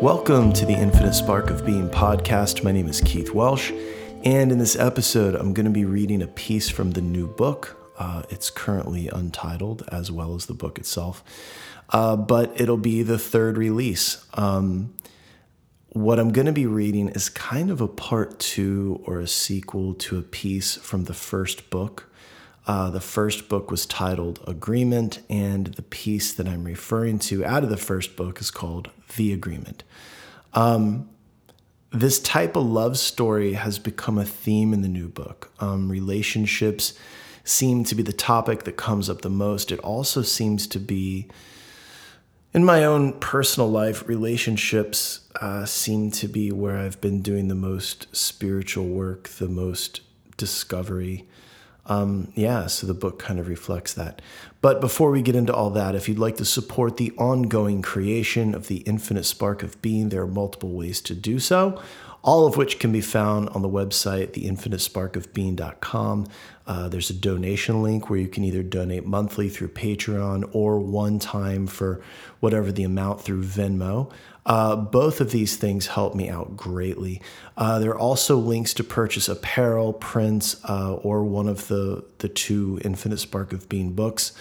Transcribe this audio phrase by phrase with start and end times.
[0.00, 2.64] Welcome to the Infinite Spark of Being podcast.
[2.64, 3.70] My name is Keith Welsh,
[4.24, 7.76] and in this episode, I'm going to be reading a piece from the new book.
[7.98, 11.22] Uh, it's currently untitled, as well as the book itself,
[11.90, 14.24] uh, but it'll be the third release.
[14.32, 14.94] Um,
[15.90, 19.92] what I'm going to be reading is kind of a part two or a sequel
[19.92, 22.09] to a piece from the first book.
[22.70, 27.64] Uh, the first book was titled Agreement, and the piece that I'm referring to out
[27.64, 29.82] of the first book is called The Agreement.
[30.54, 31.10] Um,
[31.90, 35.50] this type of love story has become a theme in the new book.
[35.58, 36.94] Um, relationships
[37.42, 39.72] seem to be the topic that comes up the most.
[39.72, 41.26] It also seems to be,
[42.54, 47.56] in my own personal life, relationships uh, seem to be where I've been doing the
[47.56, 50.02] most spiritual work, the most
[50.36, 51.26] discovery.
[51.86, 54.22] Um, yeah, so the book kind of reflects that.
[54.60, 58.54] But before we get into all that, if you'd like to support the ongoing creation
[58.54, 61.80] of the infinite spark of being, there are multiple ways to do so,
[62.22, 66.26] all of which can be found on the website, theinfinitesparkofbeing.com.
[66.66, 71.18] Uh, there's a donation link where you can either donate monthly through Patreon or one
[71.18, 72.02] time for
[72.40, 74.12] whatever the amount through Venmo.
[74.46, 77.20] Uh, both of these things help me out greatly.
[77.56, 82.28] Uh, there are also links to purchase apparel, prints, uh, or one of the, the
[82.28, 84.32] two Infinite Spark of Being books.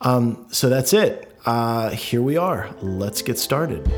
[0.00, 1.36] Um, so that's it.
[1.44, 2.74] Uh, here we are.
[2.80, 3.90] Let's get started.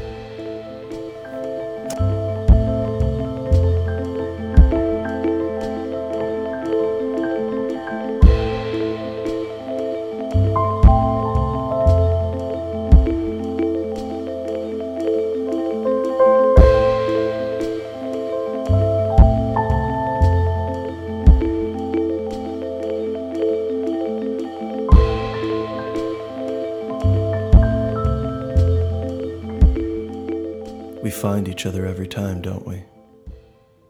[31.63, 32.83] Each other every time, don't we?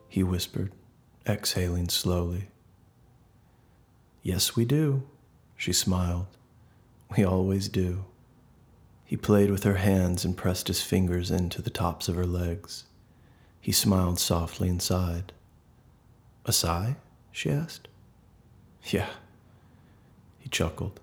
[0.06, 0.72] He whispered,
[1.27, 2.49] exhaling slowly.
[4.22, 5.05] Yes, we do,
[5.56, 6.27] she smiled.
[7.16, 8.05] We always do.
[9.06, 12.84] He played with her hands and pressed his fingers into the tops of her legs.
[13.59, 15.33] He smiled softly and sighed.
[16.44, 16.97] A sigh?
[17.31, 17.89] she asked.
[18.84, 19.09] Yeah.
[20.41, 21.00] He chuckled.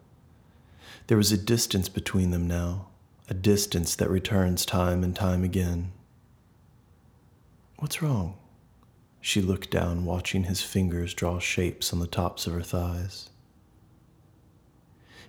[1.07, 2.89] There was a distance between them now,
[3.27, 5.93] a distance that returns time and time again.
[7.79, 8.35] What's wrong?
[9.21, 13.29] She looked down, watching his fingers draw shapes on the tops of her thighs.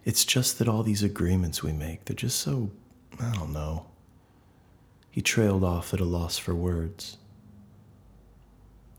[0.05, 2.72] It's just that all these agreements we make, they're just so,
[3.21, 3.87] I don't know.
[5.12, 7.19] He trailed off at a loss for words.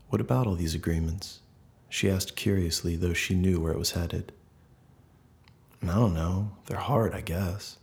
[0.08, 1.40] What about all these agreements?
[1.90, 4.32] She asked curiously, though she knew where it was headed.
[5.82, 6.52] I don't know.
[6.66, 7.76] They're hard, I guess.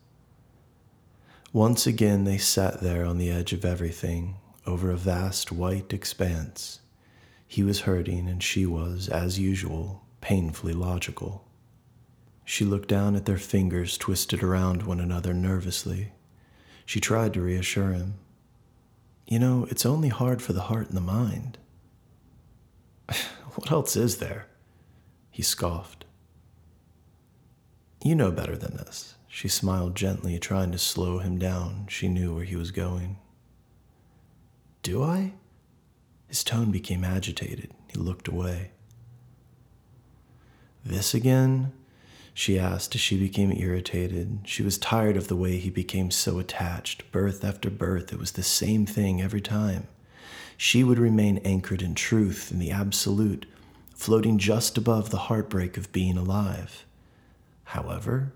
[1.53, 6.79] Once again, they sat there on the edge of everything, over a vast white expanse.
[7.47, 11.45] He was hurting, and she was, as usual, painfully logical.
[12.45, 16.13] She looked down at their fingers twisted around one another nervously.
[16.85, 18.15] She tried to reassure him.
[19.27, 21.59] You know, it's only hard for the heart and the mind.
[23.53, 24.47] what else is there?
[25.29, 26.05] He scoffed.
[28.03, 29.15] You know better than this.
[29.27, 31.85] She smiled gently, trying to slow him down.
[31.89, 33.17] She knew where he was going.
[34.81, 35.33] Do I?
[36.27, 37.71] His tone became agitated.
[37.87, 38.71] He looked away.
[40.85, 41.73] This again?
[42.33, 44.39] She asked as she became irritated.
[44.45, 47.11] She was tired of the way he became so attached.
[47.11, 49.87] Birth after birth, it was the same thing every time.
[50.55, 53.45] She would remain anchored in truth, in the absolute,
[53.93, 56.85] floating just above the heartbreak of being alive.
[57.65, 58.31] However,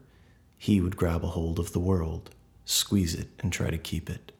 [0.58, 2.32] he would grab a hold of the world,
[2.66, 4.33] squeeze it, and try to keep it.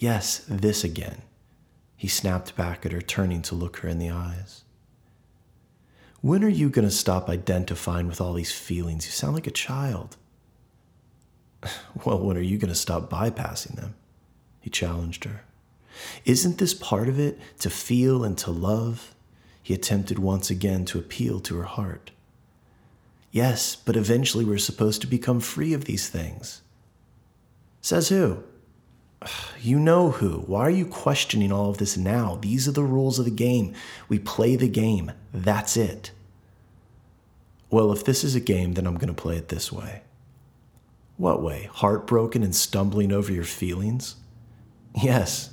[0.00, 1.20] Yes, this again.
[1.94, 4.64] He snapped back at her, turning to look her in the eyes.
[6.22, 9.04] When are you going to stop identifying with all these feelings?
[9.04, 10.16] You sound like a child.
[12.06, 13.94] Well, when are you going to stop bypassing them?
[14.60, 15.44] He challenged her.
[16.24, 19.14] Isn't this part of it, to feel and to love?
[19.62, 22.12] He attempted once again to appeal to her heart.
[23.30, 26.62] Yes, but eventually we're supposed to become free of these things.
[27.82, 28.42] Says who?
[29.62, 30.38] You know who.
[30.46, 32.38] Why are you questioning all of this now?
[32.40, 33.74] These are the rules of the game.
[34.08, 35.12] We play the game.
[35.34, 36.12] That's it.
[37.68, 40.00] Well, if this is a game, then I'm going to play it this way.
[41.18, 41.68] What way?
[41.74, 44.16] Heartbroken and stumbling over your feelings?
[44.94, 45.50] Yes,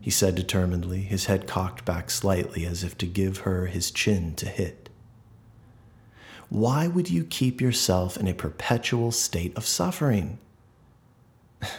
[0.00, 4.34] he said determinedly, his head cocked back slightly as if to give her his chin
[4.36, 4.88] to hit.
[6.50, 10.38] Why would you keep yourself in a perpetual state of suffering?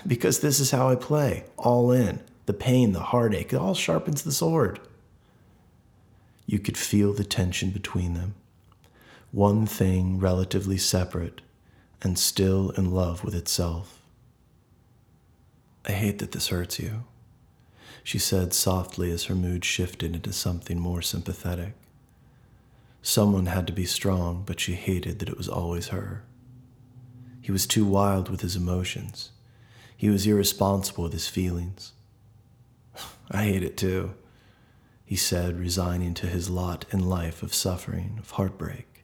[0.05, 2.19] Because this is how I play, all in.
[2.45, 4.79] The pain, the heartache, it all sharpens the sword.
[6.45, 8.33] You could feel the tension between them.
[9.31, 11.41] One thing relatively separate
[12.01, 14.01] and still in love with itself.
[15.85, 17.03] I hate that this hurts you,
[18.03, 21.73] she said softly as her mood shifted into something more sympathetic.
[23.01, 26.23] Someone had to be strong, but she hated that it was always her.
[27.41, 29.31] He was too wild with his emotions.
[29.99, 31.91] He was irresponsible with his feelings.
[33.31, 34.13] I hate it too,
[35.03, 39.03] he said, resigning to his lot in life of suffering, of heartbreak.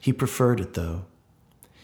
[0.00, 1.04] He preferred it, though.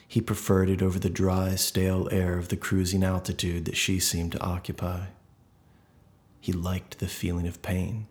[0.08, 4.32] He preferred it over the dry, stale air of the cruising altitude that she seemed
[4.32, 5.06] to occupy.
[6.40, 8.08] He liked the feeling of pain,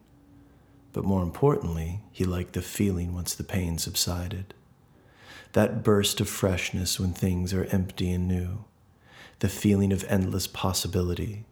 [0.94, 4.54] but more importantly, he liked the feeling once the pain subsided.
[5.52, 8.64] That burst of freshness when things are empty and new,
[9.40, 11.46] the feeling of endless possibility,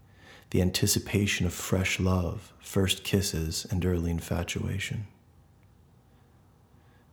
[0.51, 5.07] the anticipation of fresh love, first kisses, and early infatuation.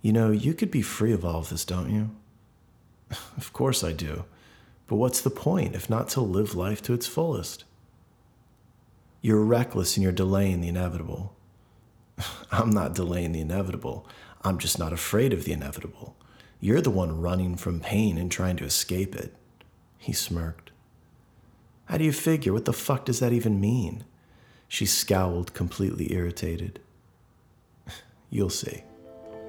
[0.02, 2.10] You know, you could be free of all of this, don't you?
[3.36, 4.24] of course I do.
[4.86, 7.64] But what's the point if not to live life to its fullest?
[9.20, 11.36] You're reckless and you're delaying the inevitable.
[12.52, 14.06] I'm not delaying the inevitable.
[14.42, 16.16] I'm just not afraid of the inevitable.
[16.60, 19.34] You're the one running from pain and trying to escape it.
[19.98, 20.70] He smirked.
[21.86, 22.52] How do you figure?
[22.52, 24.04] What the fuck does that even mean?
[24.68, 26.80] She scowled, completely irritated.
[28.30, 28.84] You'll see.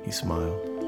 [0.06, 0.79] He smiled.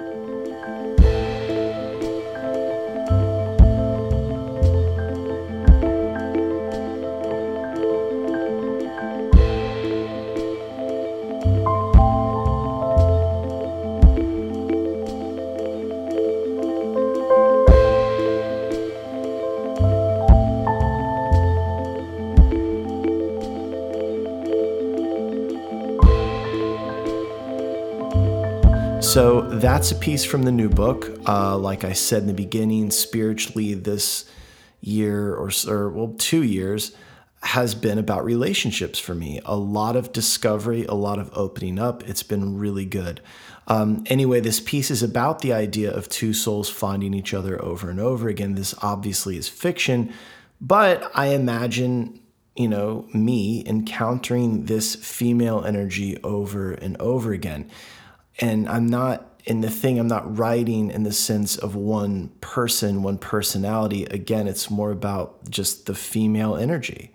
[29.11, 31.19] So that's a piece from the new book.
[31.27, 34.23] Uh, like I said in the beginning, spiritually, this
[34.79, 36.95] year or, or, well, two years
[37.43, 39.41] has been about relationships for me.
[39.43, 42.07] A lot of discovery, a lot of opening up.
[42.07, 43.19] It's been really good.
[43.67, 47.89] Um, anyway, this piece is about the idea of two souls finding each other over
[47.89, 48.55] and over again.
[48.55, 50.13] This obviously is fiction,
[50.61, 52.21] but I imagine
[52.55, 57.69] you know, me encountering this female energy over and over again
[58.41, 63.01] and I'm not in the thing, I'm not writing in the sense of one person,
[63.01, 64.05] one personality.
[64.05, 67.11] Again, it's more about just the female energy.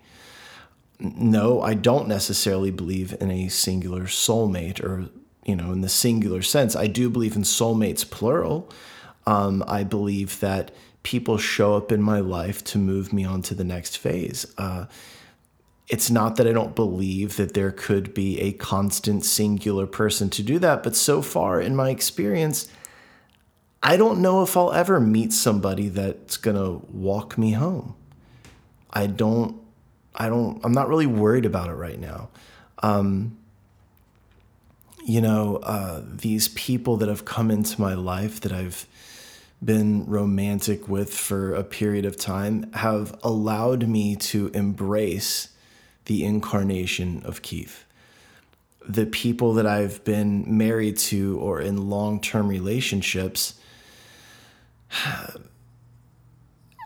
[0.99, 5.09] No, I don't necessarily believe in a singular soulmate or,
[5.45, 6.75] you know, in the singular sense.
[6.75, 8.69] I do believe in soulmates, plural.
[9.25, 10.71] Um, I believe that
[11.03, 14.45] people show up in my life to move me on to the next phase.
[14.57, 14.85] Uh,
[15.87, 20.43] it's not that I don't believe that there could be a constant singular person to
[20.43, 22.67] do that, but so far in my experience,
[23.81, 27.95] I don't know if I'll ever meet somebody that's going to walk me home.
[28.91, 29.61] I don't,
[30.13, 32.29] I don't, I'm not really worried about it right now.
[32.83, 33.37] Um,
[35.05, 38.85] you know, uh, these people that have come into my life that I've
[39.63, 45.49] been romantic with for a period of time have allowed me to embrace
[46.07, 47.85] the incarnation of Keith.
[48.87, 53.59] The people that I've been married to or in long term relationships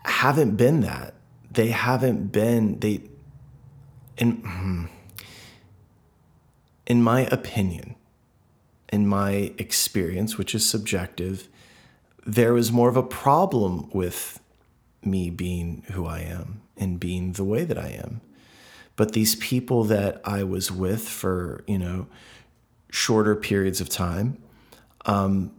[0.04, 1.14] haven't been that.
[1.52, 3.02] They haven't been, they,
[4.18, 4.86] in, hmm,
[6.88, 7.96] in my opinion,
[8.92, 11.48] in my experience, which is subjective,
[12.26, 14.40] there was more of a problem with
[15.04, 18.22] me being who I am and being the way that I am.
[18.96, 22.08] But these people that I was with for, you know,
[22.90, 24.38] shorter periods of time
[25.06, 25.52] um,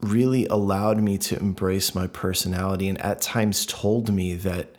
[0.00, 4.74] really allowed me to embrace my personality and at times told me that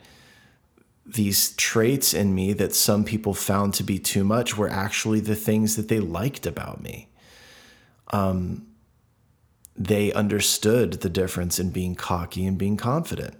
[1.06, 5.34] these traits in me that some people found to be too much were actually the
[5.34, 7.08] things that they liked about me.
[8.12, 8.66] Um,
[9.76, 13.36] they understood the difference in being cocky and being confident.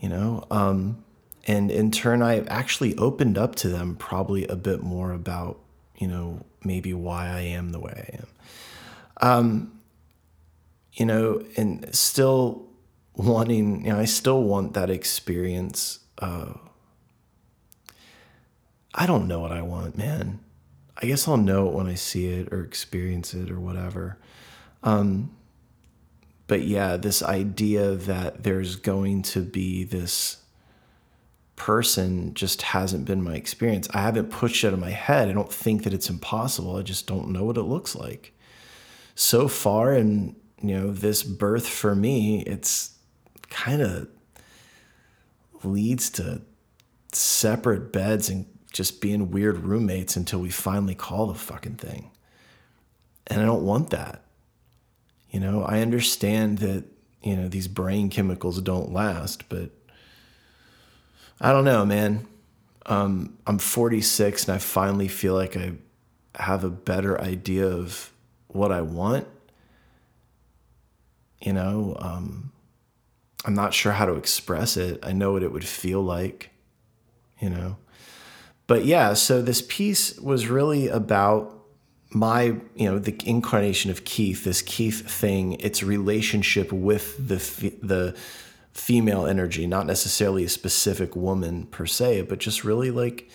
[0.00, 1.04] You know, um,
[1.48, 5.58] and in turn i actually opened up to them probably a bit more about
[5.96, 8.26] you know maybe why i am the way i am.
[9.20, 9.80] Um,
[10.92, 12.66] you know and still
[13.14, 16.52] wanting you know i still want that experience uh,
[18.94, 20.38] i don't know what i want man.
[21.00, 24.18] I guess i'll know it when i see it or experience it or whatever.
[24.82, 25.34] Um,
[26.46, 30.38] but yeah this idea that there's going to be this
[31.58, 33.88] person just hasn't been my experience.
[33.92, 35.28] I haven't pushed it in my head.
[35.28, 36.76] I don't think that it's impossible.
[36.76, 38.32] I just don't know what it looks like.
[39.14, 42.96] So far in, you know, this birth for me, it's
[43.50, 44.08] kind of
[45.64, 46.42] leads to
[47.12, 52.10] separate beds and just being weird roommates until we finally call the fucking thing.
[53.26, 54.22] And I don't want that.
[55.30, 56.84] You know, I understand that,
[57.22, 59.70] you know, these brain chemicals don't last, but
[61.40, 62.26] I don't know, man.
[62.86, 65.72] Um, I'm 46 and I finally feel like I
[66.34, 68.12] have a better idea of
[68.48, 69.26] what I want.
[71.40, 72.52] You know, um,
[73.44, 74.98] I'm not sure how to express it.
[75.02, 76.50] I know what it would feel like,
[77.40, 77.76] you know.
[78.66, 81.54] But yeah, so this piece was really about
[82.10, 87.36] my, you know, the incarnation of Keith, this Keith thing, its relationship with the
[87.82, 88.16] the
[88.78, 93.28] female energy, not necessarily a specific woman per se, but just really like,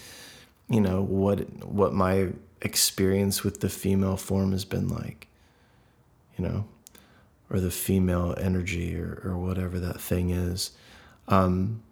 [0.69, 2.29] you know, what what my
[2.61, 5.27] experience with the female form has been like,
[6.37, 6.65] you know,
[7.49, 10.71] or the female energy or, or whatever that thing is.
[11.27, 11.83] Um,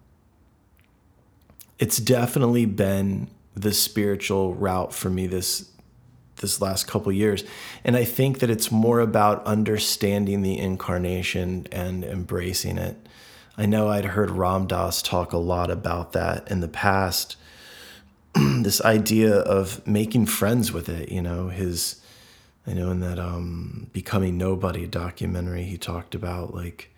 [1.78, 5.70] it's definitely been the spiritual route for me this
[6.38, 7.44] this last couple years
[7.84, 12.96] and i think that it's more about understanding the incarnation and embracing it
[13.58, 17.36] i know i'd heard ram dass talk a lot about that in the past
[18.34, 22.02] this idea of making friends with it you know his
[22.68, 26.94] I know in that um, Becoming Nobody documentary, he talked about like,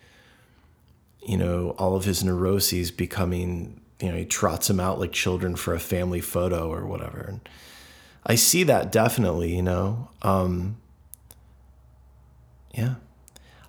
[1.25, 5.55] you know, all of his neuroses becoming, you know, he trots them out like children
[5.55, 7.21] for a family photo or whatever.
[7.21, 7.49] And
[8.25, 10.09] I see that definitely, you know.
[10.21, 10.77] Um,
[12.73, 12.95] yeah.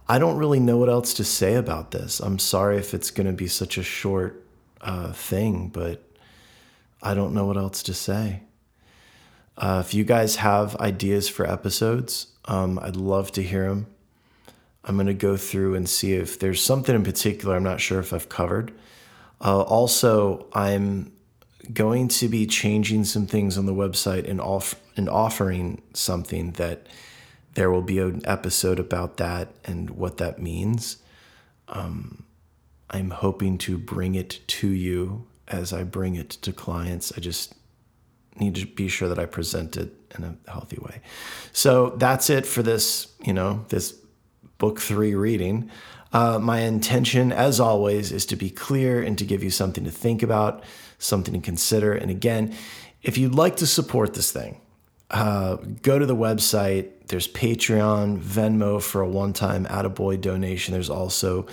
[0.09, 2.21] I don't really know what else to say about this.
[2.21, 4.45] I'm sorry if it's going to be such a short
[4.83, 6.03] uh, thing, but
[7.03, 8.43] I don't know what else to say.
[9.57, 13.87] Uh, if you guys have ideas for episodes, um, I'd love to hear them.
[14.85, 18.01] I'm going to go through and see if there's something in particular I'm not sure
[18.01, 18.73] if I've covered.
[19.41, 21.13] Uh, also, I'm
[21.73, 26.87] going to be changing some things on the website and, off- and offering something that
[27.55, 30.99] there will be an episode about that and what that means.
[31.69, 32.25] Um,
[32.91, 37.13] I'm hoping to bring it to you as I bring it to clients.
[37.17, 37.55] I just
[38.39, 41.01] need to be sure that I present it in a healthy way.
[41.53, 43.95] So that's it for this, you know, this
[44.59, 45.71] book three reading.
[46.13, 49.91] Uh, my intention, as always, is to be clear and to give you something to
[49.91, 50.63] think about,
[50.99, 51.93] something to consider.
[51.93, 52.55] And again,
[53.03, 54.61] if you'd like to support this thing,
[55.11, 56.91] uh, go to the website.
[57.09, 60.73] There's Patreon, Venmo for a one time Attaboy donation.
[60.73, 61.47] There's also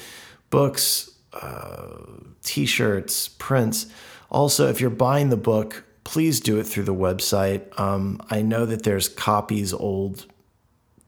[0.49, 1.97] books, uh,
[2.43, 3.87] t shirts, prints.
[4.29, 7.77] Also, if you're buying the book, please do it through the website.
[7.79, 10.25] Um, I know that there's copies, old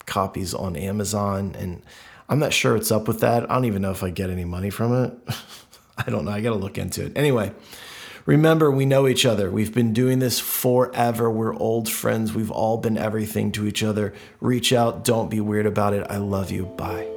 [0.06, 1.82] copies on Amazon, and
[2.28, 3.50] I'm not sure what's up with that.
[3.50, 5.36] I don't even know if I get any money from it.
[5.98, 6.32] I don't know.
[6.32, 7.14] I got to look into it.
[7.16, 7.52] Anyway,
[8.26, 9.50] remember, we know each other.
[9.52, 11.30] We've been doing this forever.
[11.30, 12.34] We're old friends.
[12.34, 14.14] We've all been everything to each other.
[14.40, 15.04] Reach out.
[15.04, 16.06] Don't be weird about it.
[16.10, 16.66] I love you.
[16.66, 17.13] Bye.